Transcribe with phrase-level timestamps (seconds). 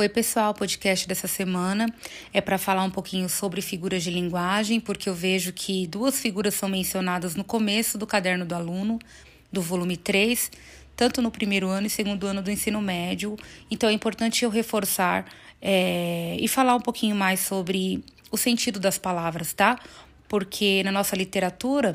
[0.00, 1.84] Oi, pessoal, o podcast dessa semana
[2.32, 6.54] é para falar um pouquinho sobre figuras de linguagem, porque eu vejo que duas figuras
[6.54, 8.98] são mencionadas no começo do caderno do aluno,
[9.52, 10.52] do volume 3,
[10.96, 13.36] tanto no primeiro ano e segundo ano do ensino médio.
[13.70, 15.26] Então é importante eu reforçar
[15.60, 19.78] é, e falar um pouquinho mais sobre o sentido das palavras, tá?
[20.26, 21.94] Porque na nossa literatura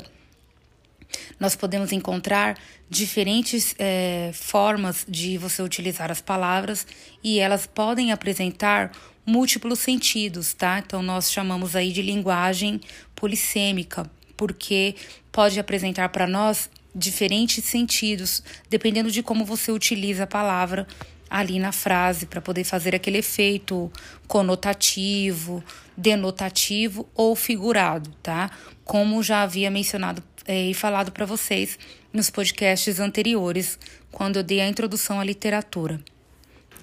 [1.38, 2.58] nós podemos encontrar
[2.88, 6.86] diferentes é, formas de você utilizar as palavras
[7.22, 8.92] e elas podem apresentar
[9.24, 10.78] múltiplos sentidos, tá?
[10.78, 12.80] Então nós chamamos aí de linguagem
[13.14, 14.94] polissêmica, porque
[15.32, 20.86] pode apresentar para nós diferentes sentidos, dependendo de como você utiliza a palavra
[21.28, 23.90] ali na frase para poder fazer aquele efeito
[24.28, 25.62] conotativo,
[25.96, 28.50] denotativo ou figurado, tá?
[28.84, 30.22] Como já havia mencionado
[30.54, 31.78] e falado para vocês
[32.12, 33.78] nos podcasts anteriores,
[34.10, 36.00] quando eu dei a introdução à literatura.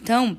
[0.02, 0.38] Então,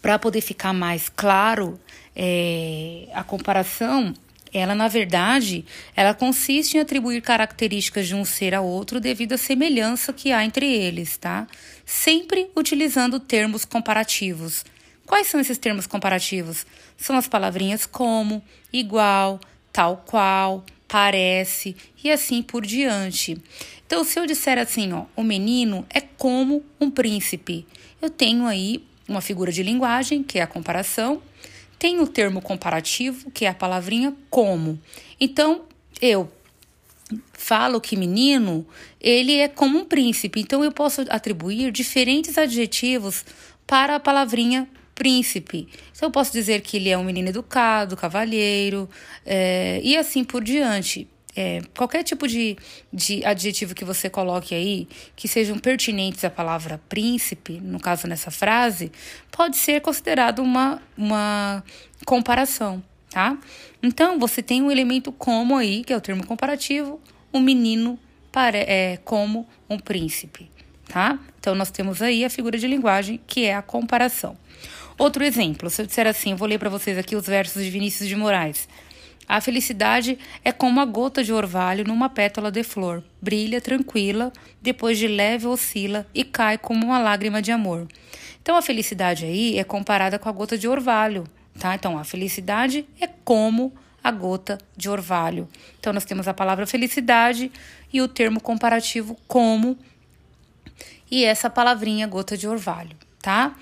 [0.00, 1.78] para poder ficar mais claro,
[2.14, 4.14] é, a comparação,
[4.52, 5.64] ela na verdade,
[5.96, 10.44] ela consiste em atribuir características de um ser a outro devido à semelhança que há
[10.44, 11.46] entre eles, tá?
[11.84, 14.64] Sempre utilizando termos comparativos.
[15.06, 16.64] Quais são esses termos comparativos?
[16.96, 19.40] São as palavrinhas como, igual,
[19.72, 23.36] tal qual, parece e assim por diante.
[23.84, 27.66] Então, se eu disser assim, ó, o menino é como um príncipe,
[28.00, 31.20] eu tenho aí uma figura de linguagem, que é a comparação,
[31.80, 34.80] tem o termo comparativo, que é a palavrinha como.
[35.20, 35.62] Então,
[36.00, 36.30] eu
[37.32, 38.64] falo que menino,
[39.00, 40.38] ele é como um príncipe.
[40.38, 43.24] Então, eu posso atribuir diferentes adjetivos
[43.66, 45.68] para a palavrinha príncipe.
[45.90, 48.88] Então, eu posso dizer que ele é um menino educado, cavalheiro,
[49.24, 51.08] é, e assim por diante.
[51.36, 52.56] É, qualquer tipo de,
[52.92, 58.30] de adjetivo que você coloque aí, que sejam pertinentes à palavra príncipe, no caso nessa
[58.30, 58.92] frase,
[59.32, 61.64] pode ser considerado uma, uma
[62.06, 63.36] comparação, tá?
[63.82, 67.00] Então, você tem um elemento como aí, que é o termo comparativo,
[67.32, 67.98] um menino
[68.30, 70.48] para, é, como um príncipe,
[70.86, 71.18] tá?
[71.40, 74.36] Então, nós temos aí a figura de linguagem, que é a comparação.
[74.96, 78.08] Outro exemplo, se eu disser assim, vou ler para vocês aqui os versos de Vinícius
[78.08, 78.68] de Moraes.
[79.26, 83.02] A felicidade é como a gota de orvalho numa pétala de flor.
[83.20, 87.88] Brilha tranquila, depois de leve oscila e cai como uma lágrima de amor.
[88.40, 91.24] Então a felicidade aí é comparada com a gota de orvalho,
[91.58, 91.74] tá?
[91.74, 93.72] Então a felicidade é como
[94.02, 95.48] a gota de orvalho.
[95.80, 97.50] Então nós temos a palavra felicidade
[97.92, 99.76] e o termo comparativo como
[101.10, 103.56] e essa palavrinha gota de orvalho, tá?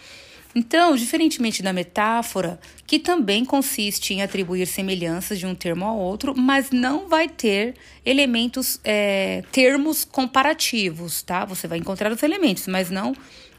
[0.54, 6.34] Então, diferentemente da metáfora, que também consiste em atribuir semelhanças de um termo ao outro,
[6.36, 7.74] mas não vai ter
[8.04, 11.46] elementos, é, termos comparativos, tá?
[11.46, 13.14] Você vai encontrar os elementos, mas não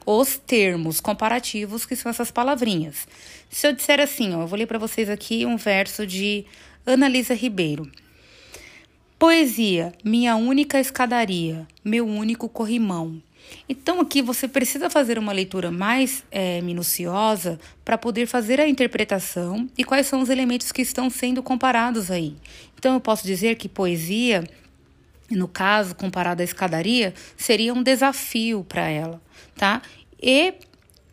[0.06, 3.08] os termos comparativos, que são essas palavrinhas.
[3.50, 6.46] Se eu disser assim, ó, eu vou ler para vocês aqui um verso de
[6.86, 7.90] Analisa Ribeiro.
[9.18, 13.22] Poesia, minha única escadaria, meu único corrimão
[13.68, 19.70] então, aqui você precisa fazer uma leitura mais é, minuciosa para poder fazer a interpretação
[19.78, 22.36] e quais são os elementos que estão sendo comparados aí.
[22.78, 24.44] Então, eu posso dizer que poesia,
[25.30, 29.22] no caso, comparada à escadaria, seria um desafio para ela,
[29.56, 29.82] tá?
[30.22, 30.56] E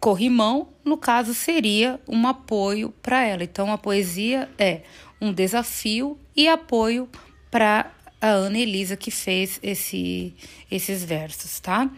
[0.01, 3.45] corrimão, no caso, seria um apoio para ela.
[3.45, 4.81] Então, a poesia é
[5.21, 7.09] um desafio e apoio
[7.51, 10.35] para a Ana Elisa que fez esse,
[10.71, 11.89] esses versos, tá?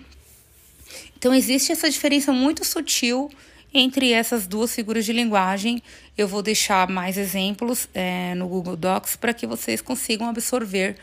[1.17, 3.31] Então, existe essa diferença muito sutil
[3.75, 5.83] entre essas duas figuras de linguagem.
[6.17, 10.97] Eu vou deixar mais exemplos é, no Google Docs para que vocês consigam absorver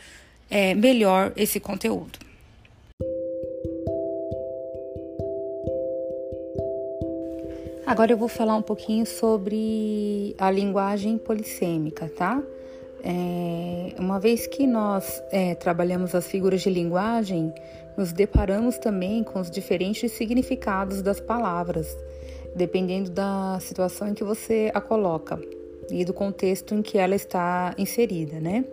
[0.50, 2.18] é, melhor esse conteúdo.
[7.86, 12.40] Agora eu vou falar um pouquinho sobre a linguagem polissêmica, tá?
[13.02, 17.52] É, uma vez que nós é, trabalhamos as figuras de linguagem,
[17.96, 21.96] nos deparamos também com os diferentes significados das palavras,
[22.54, 25.40] dependendo da situação em que você a coloca
[25.90, 28.64] e do contexto em que ela está inserida, né?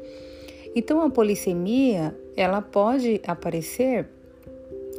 [0.76, 4.08] Então a polissemia ela pode aparecer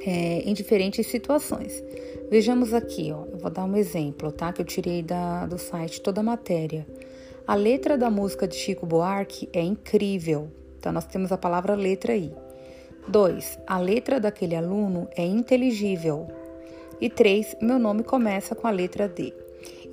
[0.04, 1.82] é, em diferentes situações.
[2.30, 4.52] Vejamos aqui, ó, eu vou dar um exemplo, tá?
[4.52, 6.86] Que eu tirei da, do site toda a matéria.
[7.48, 10.50] A letra da música de Chico Buarque é incrível.
[10.78, 12.30] Então, nós temos a palavra letra aí.
[13.08, 13.60] 2.
[13.66, 16.28] A letra daquele aluno é inteligível.
[17.00, 17.56] E 3.
[17.62, 19.32] Meu nome começa com a letra D.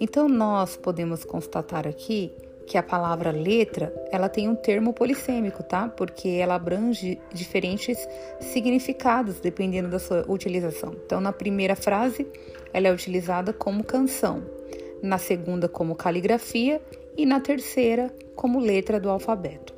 [0.01, 2.29] Então, nós podemos constatar aqui
[2.67, 5.87] que a palavra letra, ela tem um termo polissêmico, tá?
[5.87, 8.05] Porque ela abrange diferentes
[8.41, 10.93] significados dependendo da sua utilização.
[11.05, 12.27] Então, na primeira frase,
[12.73, 14.43] ela é utilizada como canção,
[15.05, 16.81] na segunda como caligrafia
[17.17, 19.73] e na terceira como letra do alfabeto.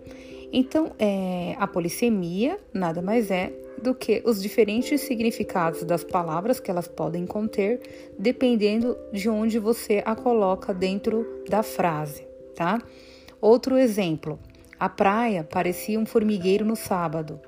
[0.51, 3.51] Então, é, a polissemia nada mais é
[3.81, 10.01] do que os diferentes significados das palavras que elas podem conter, dependendo de onde você
[10.05, 12.25] a coloca dentro da frase,
[12.55, 12.81] tá?
[13.39, 14.39] Outro exemplo:
[14.79, 17.39] a praia parecia um formigueiro no sábado.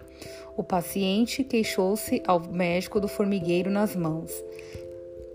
[0.58, 4.32] O paciente queixou-se ao médico do formigueiro nas mãos.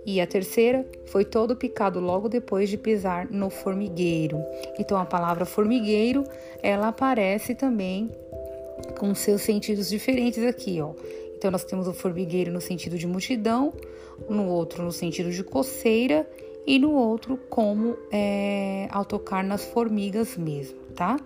[0.07, 4.39] E a terceira foi todo picado logo depois de pisar no formigueiro.
[4.79, 6.25] Então a palavra formigueiro,
[6.63, 8.11] ela aparece também
[8.99, 10.93] com seus sentidos diferentes aqui, ó.
[11.37, 13.73] Então nós temos o formigueiro no sentido de multidão,
[14.29, 16.29] no outro no sentido de coceira
[16.67, 21.19] e no outro como é, ao tocar nas formigas mesmo, tá?